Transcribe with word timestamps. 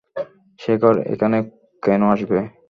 শেখর 0.59 0.95
এখানে 1.13 1.37
কেনো 1.83 2.07
আসবে? 2.13 2.37